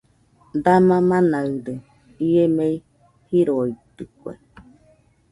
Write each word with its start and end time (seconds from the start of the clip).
!Dama 0.63 0.97
manaɨde¡ 1.09 1.67
ie 2.27 2.43
mei 2.57 2.75
jiroitɨke 3.27 4.31